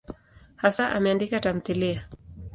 [0.55, 2.01] Hasa ameandika tamthiliya.